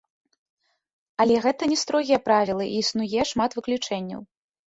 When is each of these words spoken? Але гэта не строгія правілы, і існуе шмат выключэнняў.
Але 1.25 1.35
гэта 1.43 1.67
не 1.73 1.77
строгія 1.83 2.19
правілы, 2.29 2.65
і 2.69 2.79
існуе 2.85 3.21
шмат 3.33 3.51
выключэнняў. 3.59 4.21